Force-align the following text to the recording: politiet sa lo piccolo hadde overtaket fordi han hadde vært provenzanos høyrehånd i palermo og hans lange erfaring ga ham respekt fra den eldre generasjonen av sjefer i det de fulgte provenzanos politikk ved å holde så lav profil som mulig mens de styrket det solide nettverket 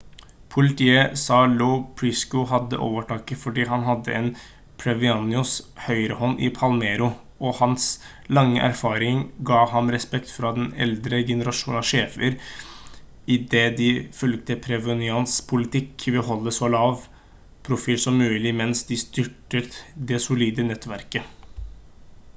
politiet 0.53 1.17
sa 1.23 1.35
lo 1.57 1.65
piccolo 1.99 2.45
hadde 2.51 2.77
overtaket 2.85 3.39
fordi 3.41 3.65
han 3.71 3.83
hadde 3.87 4.13
vært 4.15 4.39
provenzanos 4.83 5.51
høyrehånd 5.89 6.41
i 6.47 6.49
palermo 6.55 7.09
og 7.49 7.59
hans 7.59 7.85
lange 8.39 8.63
erfaring 8.69 9.21
ga 9.51 9.59
ham 9.75 9.93
respekt 9.97 10.33
fra 10.39 10.53
den 10.57 10.73
eldre 10.87 11.21
generasjonen 11.29 11.79
av 11.83 11.87
sjefer 11.91 12.39
i 13.37 13.39
det 13.53 13.65
de 13.83 13.91
fulgte 14.21 14.59
provenzanos 14.67 15.37
politikk 15.55 16.09
ved 16.13 16.21
å 16.23 16.27
holde 16.31 16.55
så 16.61 16.73
lav 16.79 17.07
profil 17.69 18.01
som 18.07 18.21
mulig 18.25 18.57
mens 18.65 18.85
de 18.91 19.01
styrket 19.07 19.81
det 20.13 20.23
solide 20.29 20.67
nettverket 20.71 21.61